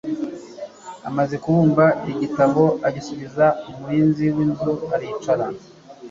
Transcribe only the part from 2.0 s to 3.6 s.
igitabo, agisubiza